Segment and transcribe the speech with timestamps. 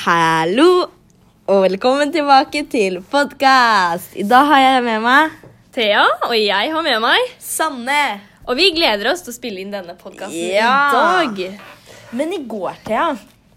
[0.00, 0.86] Hallo,
[1.50, 4.14] og velkommen tilbake til podkast.
[4.16, 5.34] I dag har jeg med meg
[5.76, 7.98] Thea, og jeg har med meg Sanne.
[8.48, 10.72] Og vi gleder oss til å spille inn denne podkasten Ja.
[10.88, 11.60] i dag.
[12.16, 13.10] Men i går, Thea,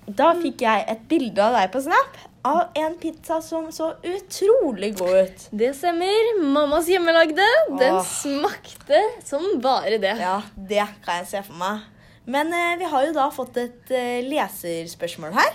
[0.08, 4.98] da fikk jeg et bilde av deg på Snap av en pizza som så utrolig
[5.00, 5.48] god ut.
[5.56, 6.42] Det stemmer.
[6.44, 7.48] Mammas hjemmelagde.
[7.80, 8.04] Den Åh.
[8.04, 10.18] smakte som bare det.
[10.20, 11.88] Ja, det kan jeg se for meg.
[12.26, 15.54] Men eh, vi har jo da fått et eh, leserspørsmål her.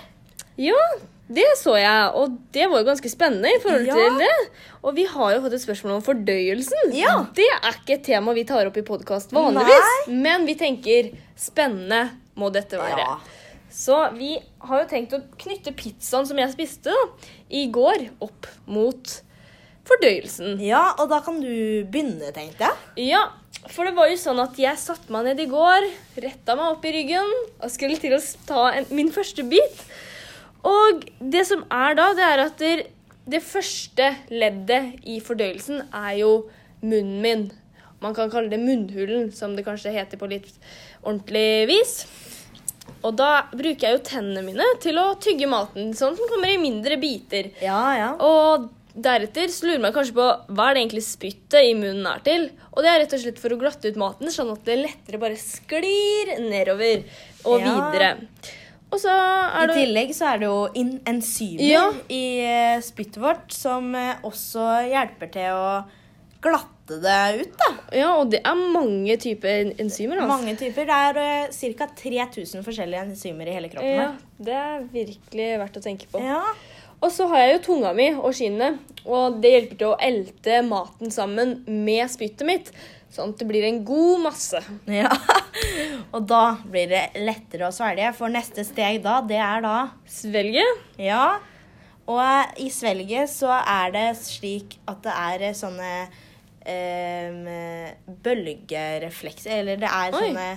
[0.59, 0.79] Ja,
[1.29, 3.95] det så jeg, og det var jo ganske spennende i forhold Ja.
[3.95, 4.51] til det.
[4.83, 6.95] Og vi har jo fått et spørsmål om fordøyelsen.
[6.97, 7.19] Ja.
[7.37, 12.11] Det er ikke et tema vi tar opp i podkast vanligvis, men vi tenker spennende
[12.39, 12.99] må dette være.
[13.05, 13.19] Ja.
[13.71, 17.03] Så vi har jo tenkt å knytte pizzaen som jeg spiste da,
[17.51, 19.21] i går, opp mot
[19.89, 20.59] fordøyelsen.
[20.65, 23.11] Ja, og da kan du begynne, tenkte jeg.
[23.13, 23.23] Ja,
[23.73, 25.87] for det var jo sånn at jeg satte meg ned i går,
[26.25, 27.31] retta meg opp i ryggen
[27.61, 29.85] og skulle til å ta en, min første bit.
[30.67, 32.63] Og det som er da, det er at
[33.29, 36.33] det, første leddet i fordøyelsen er jo
[36.83, 37.45] munnen min.
[38.03, 40.51] Man kan kalle det munnhulen, som det kanskje heter på litt
[41.03, 41.95] ordentlig vis.
[43.05, 46.51] Og da bruker jeg jo tennene mine til å tygge maten, sånn at den kommer
[46.51, 47.51] i mindre biter.
[47.63, 48.11] Ja, ja.
[48.23, 52.23] Og deretter så lurer man kanskje på hva er det egentlig spyttet i munnen er
[52.27, 52.49] til.
[52.73, 55.21] Og det er rett og slett for å glatte ut maten, sånn at det lettere
[55.23, 57.05] bare sklir nedover
[57.45, 57.75] og Ja.
[57.77, 58.11] videre.
[58.89, 61.85] Og så I er det tillegg så er det jo in enzymer Ja.
[62.09, 65.69] i eh, spyttet vårt som eh, også hjelper til å
[66.45, 67.69] glatte det ut, da.
[67.99, 70.23] Ja, og det er mange typer enzymer.
[70.23, 70.31] Altså.
[70.31, 70.87] Mange typer.
[70.89, 71.89] Det er uh, ca.
[71.99, 73.99] 3000 forskjellige enzymer i hele kroppen.
[73.99, 76.23] Ja, det er virkelig verdt å tenke på.
[76.25, 76.41] Ja.
[76.99, 80.63] Og så har jeg jo tunga mi og skinnet, og det hjelper til å elte
[80.67, 82.73] maten sammen med spyttet mitt.
[83.15, 84.61] Sånn at det blir en god masse.
[84.91, 85.09] ja.
[86.15, 89.77] Og da blir det lettere å svelge, for neste steg da, det er da
[90.09, 90.65] Svelge.
[91.01, 91.39] Ja.
[92.09, 95.93] Og i svelget så er det slik at det er sånne
[96.69, 100.21] eh, bølgereflekser, eller det er Oi.
[100.27, 100.49] sånne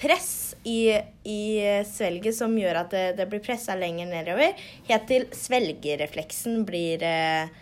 [0.00, 0.92] press i,
[1.28, 1.40] i
[1.88, 4.56] svelget som gjør at det, det blir pressa lenger nedover,
[4.88, 7.52] helt til svelgerefleksen blir eh,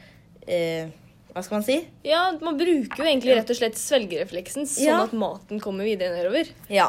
[0.47, 0.89] eh,
[1.35, 1.77] Hva skal man si?
[2.07, 5.03] Ja, man bruker jo egentlig rett og slett svelgerefleksen sånn Ja.
[5.05, 6.51] at maten kommer videre nedover.
[6.73, 6.89] Ja.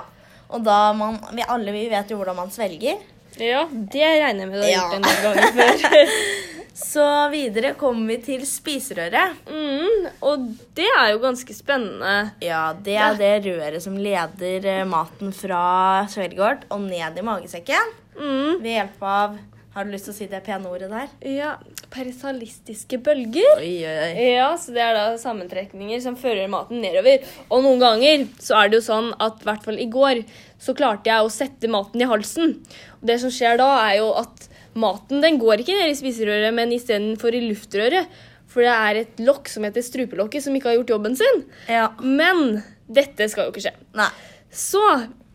[0.49, 3.01] Og da man vi Alle vi vet jo hvordan man svelger.
[3.39, 6.15] Ja, det regner jeg med du har gjort en del ganger før.
[6.79, 7.03] Så
[7.33, 9.35] videre kommer vi til spiserøret.
[9.49, 10.45] mm, og
[10.77, 12.31] det er jo ganske spennende.
[12.43, 17.91] Ja, det er det røret som leder eh, maten fra svelgård og ned i magesekken.
[18.19, 19.37] Mm, Ved hjelp av
[19.75, 21.11] Har du lyst til å si det pene ordet der?
[21.29, 21.51] ja,
[21.93, 23.59] perisalistiske bølger.
[23.61, 24.25] Oi, oi, oi.
[24.33, 27.21] Ja, så det er da sammentrekninger som fører maten nedover.
[27.49, 30.23] Og noen ganger så er det jo sånn at i hvert fall i går
[30.61, 32.57] så klarte jeg å sette maten i halsen.
[32.99, 34.47] Og det som skjer da, er jo at
[34.79, 38.07] maten den går ikke ned i spiserøret, men istedenfor i luftrøret.
[38.49, 41.43] For det er et lokk som heter strupelokket, som ikke har gjort jobben sin.
[41.69, 41.91] Ja.
[42.01, 43.75] Men dette skal jo ikke skje.
[43.99, 44.09] Nei.
[44.49, 44.81] Så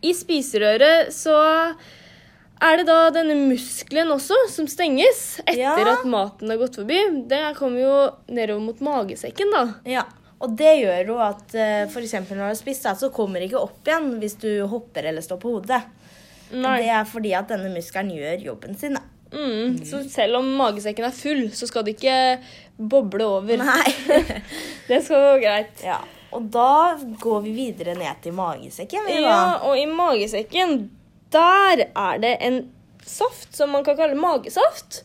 [0.03, 1.35] i spiserøret så
[2.65, 5.95] er det da denne muskelen også som stenges etter Ja.
[5.95, 6.99] at maten har gått forbi.
[7.31, 7.95] Det kommer jo
[8.35, 9.63] nedover mot magesekken, da.
[9.87, 10.03] Ja.
[10.43, 12.13] Og det gjør jo at uh, f.eks.
[12.27, 15.39] når du har spist, så kommer det ikke opp igjen hvis du hopper eller står
[15.39, 15.81] på hodet.
[16.51, 16.75] Nei.
[16.83, 18.99] Det er fordi at denne muskelen gjør jobben sin.
[18.99, 19.01] da.
[19.33, 22.17] Mm, så selv om magesekken er full, så skal det ikke
[22.77, 23.61] boble over.
[23.61, 23.93] Nei.
[24.89, 25.81] Det skal gå greit.
[25.85, 26.01] ja.
[26.35, 29.05] Og da går vi videre ned til magesekken.
[29.07, 30.89] Vi, Ja, og i magesekken,
[31.31, 32.57] der er det en
[33.05, 35.03] saft som man kan kalle magesaft.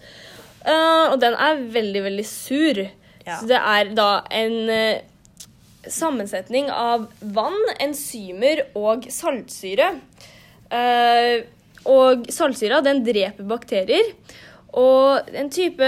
[0.65, 2.83] Uh, og den er veldig, veldig sur.
[3.23, 3.37] Ja.
[3.39, 4.99] Så det er da en uh,
[5.87, 9.95] sammensetning av vann, enzymer og saltsyre.
[10.71, 11.47] Eh,
[11.89, 14.13] og saltsyra, den dreper bakterier.
[14.77, 15.87] Og en type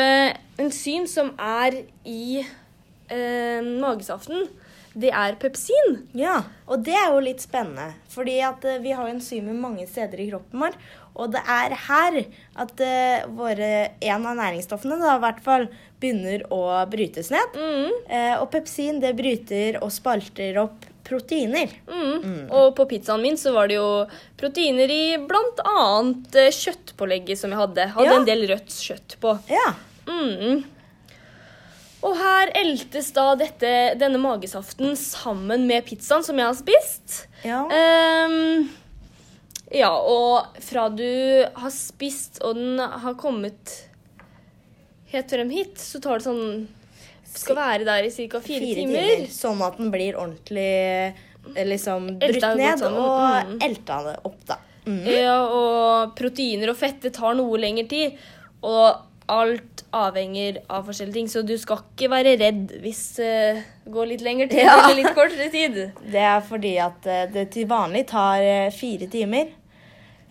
[0.61, 4.49] enzym som er i eh, magesaften,
[4.93, 6.03] det er pepsin.
[6.17, 7.95] Ja, og det er jo litt spennende.
[8.13, 10.77] Fordi at eh, vi har enzymer mange steder i kroppen vår.
[11.13, 12.19] Og det er her
[12.65, 15.67] at eh, våre, en av næringsstoffene da, i hvert fall
[16.03, 16.63] begynner å
[16.93, 17.57] brytes ned.
[17.57, 17.99] Mm.
[18.09, 21.71] Eh, og pepsin det bryter og spalter opp proteiner.
[21.89, 22.51] Mm.
[22.51, 23.89] Og på pizzaen min så var det jo
[24.41, 27.89] proteiner i annet eh, kjøttpålegget som jeg hadde.
[27.97, 28.19] Hadde Ja.
[28.21, 29.35] en del rødt kjøtt på.
[29.51, 29.75] Ja.
[30.07, 30.65] Mm.
[32.03, 37.27] Og her eltes da dette, denne magesaften sammen med pizzaen som jeg har spist.
[37.47, 37.63] Ja.
[38.27, 38.71] Um,
[39.73, 43.89] ja, og fra du har spist og den har kommet
[45.13, 46.67] helt frem hit, så tar det sånn
[47.35, 48.41] Skal være der i ca.
[48.41, 49.07] fire, Fire timer.
[49.09, 49.27] timer.
[49.33, 50.67] Sånn at den blir ordentlig
[51.57, 52.99] eh, liksom brutt ned sammen.
[52.99, 53.59] og Mm.
[53.69, 54.57] elta det opp, da.
[54.87, 55.07] Mm.
[55.07, 58.17] Ja, og proteiner og fette tar noe lengre tid.
[58.63, 58.97] Og
[59.33, 64.07] alt avhenger av forskjellige ting, så du skal ikke være redd hvis eh, det går
[64.11, 64.75] litt lengre tid Ja.
[64.89, 65.93] eller litt kortere tid.
[66.13, 69.47] Det er fordi at eh, det til vanlig tar fire timer.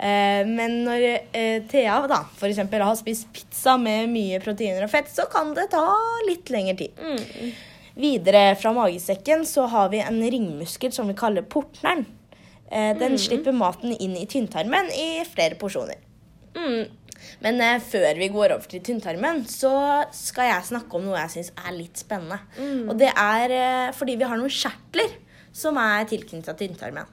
[0.02, 4.94] Eh, Men når eh, Thea da, for eksempel har spist pizza med mye proteiner og
[4.94, 5.84] fett, så kan det ta
[6.28, 6.98] litt lengre tid.
[6.98, 7.52] Mm.
[8.02, 12.06] Videre fra magesekken så har vi en ringmuskel som vi kaller portneren.
[12.72, 16.00] Eh, Den slipper maten inn i tynntarmen i flere porsjoner.
[16.56, 16.88] Mm.
[17.46, 19.72] Men eh, før vi går over til tynntarmen, så
[20.16, 22.40] skal jeg snakke om noe jeg syns er litt spennende.
[22.90, 25.14] Og det er eh, fordi vi har noen kjertler
[25.54, 27.06] som er tilknyttet tynntarmen.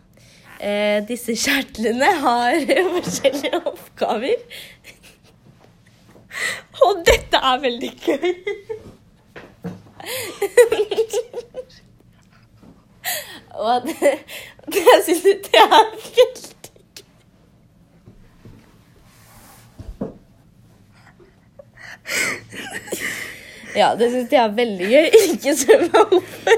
[0.61, 2.57] Eh, disse kjertlene har
[2.97, 4.41] forskjellige oppgaver.
[6.89, 8.35] Og dette er veldig gøy.
[13.59, 14.13] Og det,
[14.73, 16.45] det jeg syns det er veldig gøy.
[23.77, 25.07] Ja, det syns jeg er veldig gøy.
[25.29, 26.58] Ikke meg hvorfor.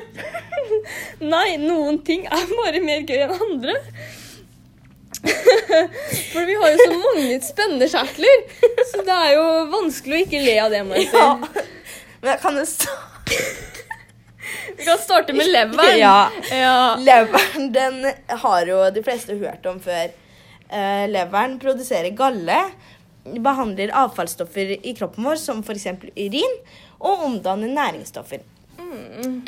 [1.20, 3.76] Nei, noen ting er bare mer gøy enn andre.
[5.20, 8.44] For vi har jo så mange spennende kjertler,
[8.88, 10.80] så det er jo vanskelig å ikke le av det.
[10.88, 11.20] må jeg si.
[11.20, 11.66] Ja.
[12.20, 12.64] Men jeg kan jo
[14.76, 15.98] Vi kan starte med leveren.
[16.00, 16.30] Ja.
[16.52, 16.78] ja.
[17.00, 18.00] Leveren den
[18.44, 20.14] har jo de fleste hørt om før.
[20.70, 22.56] Uh, leveren produserer galle,
[23.44, 25.86] behandler avfallsstoffer i kroppen vår, som f.eks.
[26.16, 26.56] urin,
[27.00, 28.40] og omdanner næringsstoffer.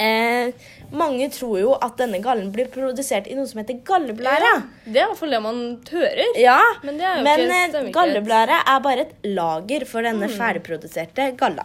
[0.02, 0.52] Eh,
[0.93, 4.50] mange tror jo at denne gallen blir produsert i noe som heter galleblære.
[4.84, 6.32] Det er iallfall det man hører.
[6.40, 11.64] Ja, Men men eh, galleblære er bare et lager for denne ferdigproduserte galla.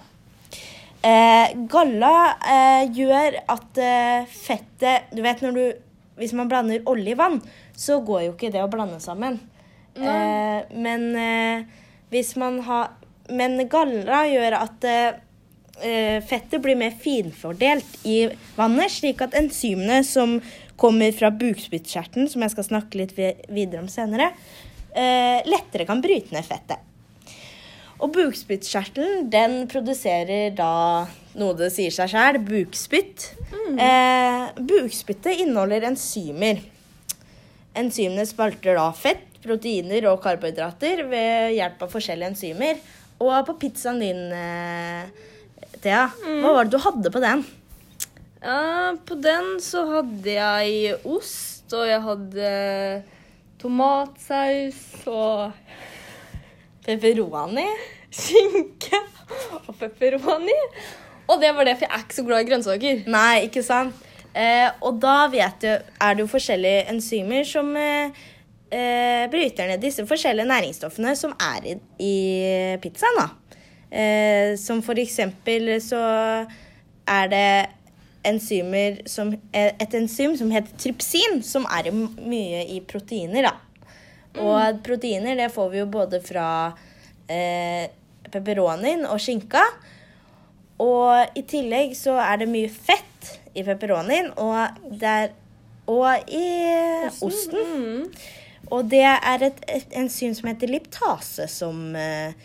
[1.03, 5.83] Eh, galla eh, gjør at eh, fettet Du vet når du
[6.17, 7.37] Hvis man blander olje i vann,
[7.77, 9.37] så går jo ikke det å blande sammen.
[9.97, 11.05] Eh, men
[12.09, 12.89] hvis man har
[13.29, 14.85] Men galla gjør at
[15.77, 18.23] fettet blir mer finfordelt i
[18.57, 20.39] vannet, slik at enzymene som
[20.77, 24.31] kommer fra bukspyttkjertelen, som jeg skal snakke litt videre om senere,
[24.93, 26.83] eh, lettere kan bryte ned fettet.
[27.97, 31.07] Og bukspyttkjertelen den produserer da
[31.37, 33.31] noe det sier seg sjøl, bukspytt.
[33.77, 36.61] Eh, bukspyttet inneholder enzymer.
[37.77, 42.79] Enzymene spalter da fett, proteiner og karbohydrater ved hjelp av forskjellige enzymer.
[43.17, 45.09] Og på pizzaen din, eh,
[45.83, 46.07] Thea,
[46.41, 47.43] hva var det du hadde på den?
[48.41, 52.49] Uh, på den så hadde jeg ost, og jeg hadde
[53.61, 55.53] tomatsaus og
[56.87, 57.67] Pepperoni?
[58.17, 58.99] skinke
[59.67, 60.57] og pepperoni.
[61.27, 63.01] Og det var det, for jeg er ikke så glad i grønnsaker.
[63.11, 64.05] Nei, ikke sant?
[64.37, 68.13] Eh, og da vet du, er det jo forskjellige enzymer som eh,
[68.69, 72.15] eh, bryter ned disse forskjellige næringsstoffene som er i, i
[72.83, 73.19] pizzaen.
[73.19, 73.27] da.
[73.91, 76.01] Eh, som for eksempel så
[77.07, 77.49] er det
[78.27, 83.55] enzymer som eh, Et enzym som heter trypsin, som er mye i proteiner, da.
[84.37, 86.47] Og proteiner det får vi jo både fra
[87.31, 87.87] eh,
[88.29, 89.63] pepperonien og skinka.
[90.83, 95.31] Og i tillegg så er det mye fett i pepperonien og, der,
[95.89, 96.49] og i
[97.25, 97.71] osten.
[97.71, 98.03] Mm.
[98.67, 102.35] Og det er et, et enzym som heter liptase, som eh,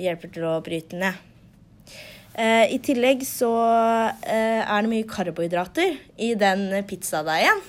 [0.00, 1.26] hjelper til å bryte ned.
[2.34, 3.50] Eh, I tillegg så
[4.22, 7.60] eh, er det mye karbohydrater i den pizzadeigen.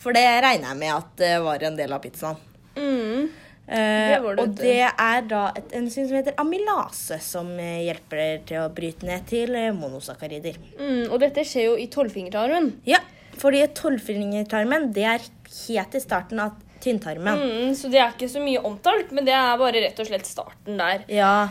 [0.00, 2.38] For det regner jeg med at det var en del av pizzaen.
[2.78, 3.28] Mm.
[3.70, 8.64] Eh, Det det, og det er da et enzym som heter amylase, som hjelper til
[8.64, 10.56] å bryte ned til monosakarider.
[10.80, 11.04] Mm.
[11.10, 12.72] Og dette skjer jo i tolvfingertarmen.
[12.88, 13.02] Ja,
[13.38, 15.28] fordi tolvfingertarmen det er
[15.68, 17.40] helt i starten av tynntarmen.
[17.40, 20.28] Mm, så det er ikke så mye omtalt, men det er bare rett og slett
[20.28, 21.04] starten der.
[21.12, 21.48] Ja.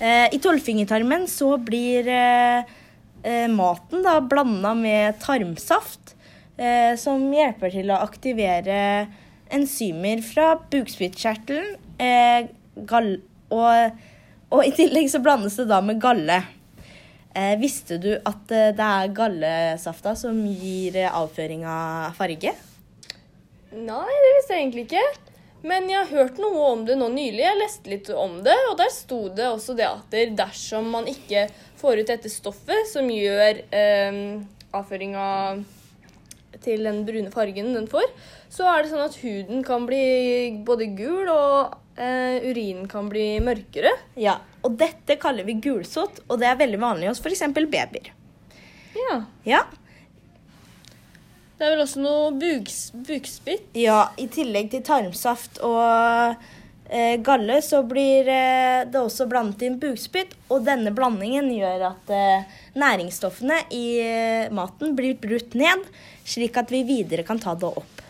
[0.00, 2.68] Eh, I tolvfingertarmen så blir eh,
[3.22, 6.14] eh, maten da blanda med tarmsaft,
[6.56, 8.78] eh, som hjelper til å aktivere
[9.52, 11.76] enzymer fra bukspyttkjertelen.
[12.00, 12.48] Eh,
[13.50, 14.00] og,
[14.54, 16.40] og i tillegg så blandes det da med galle.
[17.36, 22.56] Eh, visste du at det er gallesafta som gir avføring av farge?
[23.70, 25.04] Nei, det visste jeg egentlig ikke.
[25.62, 27.42] Men jeg har hørt noe om det nå nylig.
[27.44, 31.46] Jeg leste litt om det, og der sto det også det at dersom man ikke
[31.80, 34.22] får ut dette stoffet som gjør eh,
[34.76, 35.26] avføringa
[36.64, 38.08] til den brune fargen den får,
[38.52, 40.02] så er det sånn at huden kan bli
[40.66, 43.92] både gul, og eh, urinen kan bli mørkere.
[44.20, 44.38] Ja.
[44.66, 47.46] Og dette kaller vi gulsott, og det er veldig vanlig hos f.eks.
[47.54, 48.10] babyer.
[48.96, 49.20] Ja.
[49.46, 49.62] Ja.
[51.60, 53.66] Det er vel også noe buks, bukspytt.
[53.76, 55.82] Ja, i tillegg til tarmsaft og
[56.88, 60.32] eh, galle, så blir eh, det også blandet inn bukspytt.
[60.48, 65.84] Og denne blandingen gjør at eh, næringsstoffene i eh, maten blir brutt ned,
[66.24, 68.00] slik at vi videre kan ta det opp.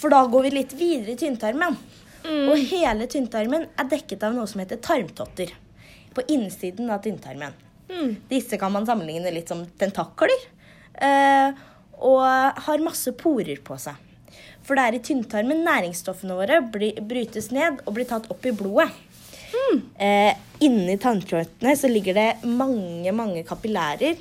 [0.00, 1.76] For da går vi litt videre i tynntarmen.
[2.24, 5.52] Og hele tynntarmen er dekket av noe som heter tarmtotter.
[6.16, 7.52] På innsiden av tynntarmen.
[7.92, 8.16] Mm.
[8.32, 10.48] Disse kan man sammenligne litt som tentakler.
[10.94, 11.52] Eh,
[11.98, 13.96] og har masse porer på seg.
[14.64, 18.54] For det er i tynntarmen næringsstoffene våre blir, brytes ned og blir tatt opp i
[18.56, 18.90] blodet.
[20.02, 20.32] Eh,
[20.64, 24.18] inni tannkjøttene så ligger det mange, mange kapillærer.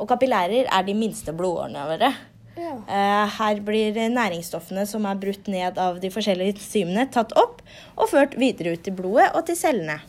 [0.00, 2.12] Og kapillærer er de minste blodårene våre.
[2.60, 2.72] Ja.
[2.76, 7.60] Eh, her blir næringsstoffene som er brutt ned av de forskjellige enzymene, tatt opp
[7.96, 10.00] og ført videre ut i blodet og til cellene.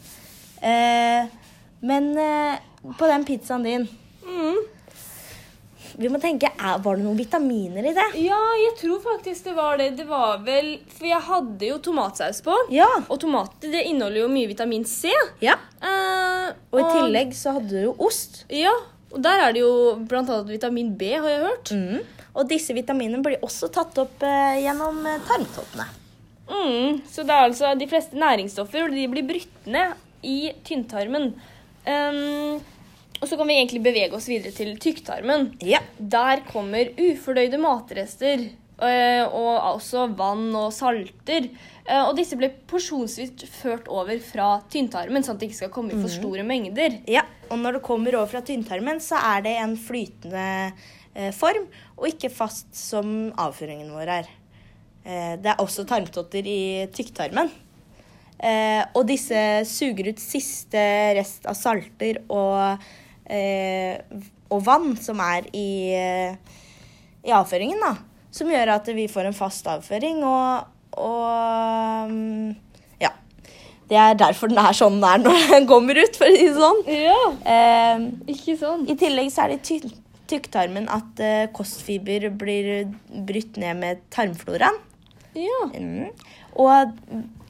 [0.61, 1.25] Eh,
[1.81, 2.61] men eh,
[2.97, 3.89] på den pizzaen din
[4.21, 4.59] Mm.
[5.98, 8.05] Vi må tenke, er, Var det noen vitaminer i det?
[8.24, 9.89] Ja, jeg tror faktisk det var det.
[10.00, 12.55] Det var vel For jeg hadde jo tomatsaus på.
[12.74, 12.88] Ja.
[13.07, 15.12] Og tomater det inneholder jo mye vitamin C.
[15.43, 15.57] ja.
[15.81, 18.43] Eh, Og i tillegg så hadde du jo ost.
[18.53, 18.74] Ja,
[19.12, 21.71] og der er det jo annet vitamin B, har jeg hørt.
[21.75, 22.19] Mm.
[22.31, 25.88] Og disse vitaminene blir også tatt opp eh, gjennom tarmtoppene.
[26.51, 29.95] Mm, så det er altså de fleste næringsstoffer og de blir brutt ned
[30.27, 31.31] i tynntarmen.
[31.88, 32.60] Um,
[33.21, 35.51] og så kan vi egentlig bevege oss videre til tykktarmen.
[35.61, 35.81] Ja.
[35.97, 41.51] Der kommer ufordøyde matrester eh, og også vann og salter.
[41.85, 45.93] Eh, og disse ble porsjonsvis ført over fra tynntarmen, sånn at det ikke skal komme
[45.93, 46.97] i for store mengder.
[47.09, 47.27] ja.
[47.51, 50.45] Og når det kommer over fra tynntarmen, så er det en flytende
[51.13, 51.65] eh, form,
[51.99, 54.37] og ikke fast som avføringen vår er.
[55.01, 57.49] Det er også tarmtotter i tykktarmen.
[58.41, 59.37] Eh, og disse
[59.69, 60.81] suger ut siste
[61.13, 62.81] rest av salter og,
[64.51, 66.35] og vann som er i, eh,
[67.27, 67.95] i avføringen, da.
[68.31, 70.67] Som gjør at vi får en fast avføring, og,
[70.99, 72.51] og mm,
[73.03, 73.11] ja.
[73.91, 76.47] Det er derfor den er sånn den er når den kommer ut, for å si
[76.47, 76.85] det sånn.
[76.91, 78.87] Ja, Eh, ikke sånn.
[78.91, 79.81] I tillegg så er det i
[80.31, 82.87] tykktarmen at eh, kostfiber blir
[83.27, 84.79] brytt ned med tarmfloraen.
[85.35, 85.61] Ja.
[85.75, 86.11] Mm.
[86.59, 86.97] Og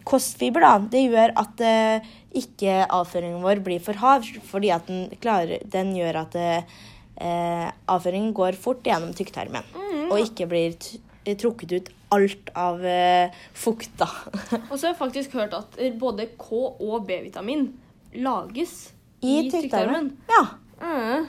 [0.08, 2.10] kostfiber da, det gjør at eh,
[2.42, 8.32] ikke avføringen vår blir for hard, fordi at den, klarer, den gjør at eh, avføringen
[8.38, 9.66] går fort gjennom tykktarmen,
[10.10, 11.00] og ikke blir t
[11.38, 13.92] trukket ut alt av eh, fukt.
[14.00, 14.08] da.
[14.72, 16.50] Og så har jeg faktisk hørt at både K
[16.82, 17.68] og B-vitamin
[18.18, 18.90] lages
[19.22, 20.10] I, i, tykktarmen.
[20.32, 20.42] Ja.
[20.82, 21.28] Mm.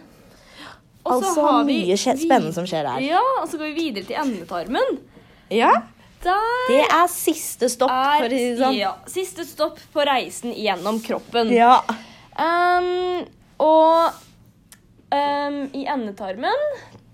[1.12, 3.04] Altså har mye vi- spennende som skjer her.
[3.04, 4.96] Ja, og så går vi videre til endetarmen.
[5.52, 5.74] Ja.
[6.22, 8.76] Der Det er siste stopp, for å si det sånn.
[8.78, 11.50] ja, siste stopp på reisen gjennom kroppen.
[11.54, 11.80] Ja.
[12.38, 13.24] Um,
[13.58, 14.12] og
[15.12, 16.62] um, i endetarmen,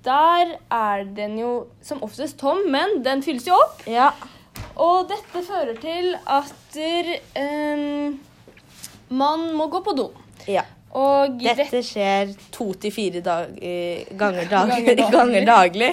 [0.05, 1.53] der er den jo
[1.85, 3.85] som oftest tom, men den fylles jo opp.
[3.89, 4.13] ja.
[4.79, 6.77] Og dette fører til at
[7.39, 8.19] um,
[9.11, 10.11] man må gå på do.
[10.47, 10.63] ja.
[10.99, 15.11] Og Dette skjer to til fire dag, eh, ganger, dag, Ganger daglig.
[15.13, 15.91] ganger daglig.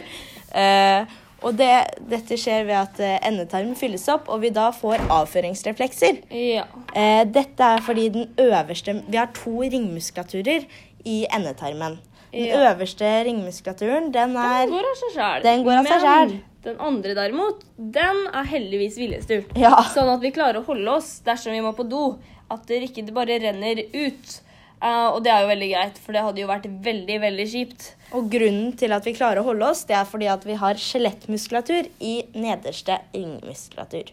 [0.56, 1.70] Eh, og det,
[2.10, 6.22] dette skjer ved at eh, endetarmen fylles opp, og vi da får avføringsreflekser.
[6.32, 6.66] Ja.
[6.96, 10.66] Eh, dette er fordi den øverste Vi har to ringmuskulaturer
[11.06, 12.00] i endetarmen.
[12.32, 12.72] Den Ja.
[12.74, 15.44] øverste ringmuskulaturen, den Den er går av seg sjæl.
[15.44, 16.40] Den går av seg selv.
[16.66, 19.52] Den andre derimot, den er heldigvis viljestyrt.
[19.56, 19.76] Ja.
[19.94, 22.18] Sånn at vi klarer å holde oss dersom vi må på do.
[22.52, 24.42] At det ikke bare renner ut.
[24.82, 27.88] Eh, og det er jo veldig greit, for det hadde jo vært veldig, veldig kjipt.
[28.16, 30.82] Og grunnen til at vi klarer å holde oss, det er fordi at vi har
[30.82, 34.12] skjelettmuskulatur i nederste ringmuskulatur.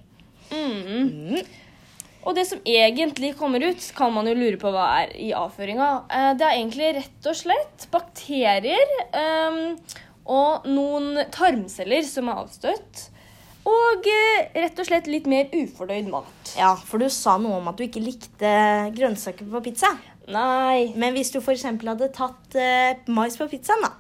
[0.53, 0.81] Mm.
[0.87, 1.53] Mm.
[2.23, 5.89] Og det som egentlig kommer ut, kan man jo lure på hva er i avføringa.
[6.07, 9.63] Uh, det er egentlig rett og slett bakterier um,
[10.31, 13.09] og noen tarmceller som er avstøtt.
[13.63, 16.55] Og eh, rett og slett litt mer ufordøyd mat.
[16.59, 18.51] Ja, for du sa noe om at du ikke likte
[18.97, 19.93] grønnsaker på pizza.
[20.29, 20.93] Nei.
[20.97, 21.63] Men hvis du f.eks.
[21.65, 23.93] hadde tatt uh, mais på pizzaen, da,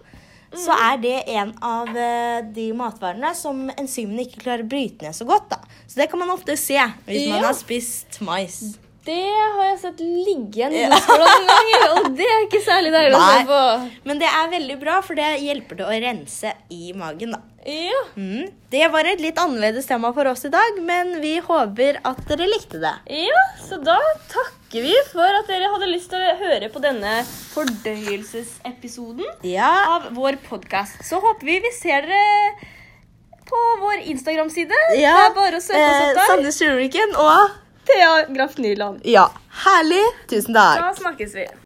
[0.52, 0.82] så Mm.
[0.92, 5.24] er det en av uh, de matvarene som enzymene ikke klarer å bryte ned så
[5.24, 5.48] godt.
[5.50, 5.58] da.
[5.88, 6.76] Så det kan man ofte se
[7.06, 8.76] hvis man har spist mais.
[9.02, 9.18] Det
[9.54, 13.16] har jeg sett ligge igjen i skåla noen ganger, og det er ikke særlig deilig
[13.18, 13.62] å se på.
[14.06, 17.34] Men det er veldig bra, for det hjelper til å rense i magen.
[17.34, 17.40] da.
[17.66, 18.02] Ja.
[18.14, 18.46] Mm.
[18.70, 22.46] Det var et litt annerledes tema for oss i dag, men vi håper at dere
[22.50, 22.94] likte det.
[23.26, 23.98] ja, så da
[24.30, 27.16] takker vi for at dere hadde lyst til å høre på denne
[27.52, 29.26] fordøyelsesepisoden.
[29.46, 31.02] Ja, av vår podkast.
[31.06, 32.70] Så håper vi vi ser dere
[33.50, 34.78] på vår Instagram-side.
[34.96, 35.16] ja.
[35.18, 36.30] Det er bare å søke oss eh, opp der.
[36.30, 39.00] Sandnes Fjordviken og Thea Graff Nyland.
[39.04, 39.30] Ja,
[39.64, 40.04] herlig.
[40.28, 40.80] Tusen takk.
[40.80, 41.46] Da snakkes vi.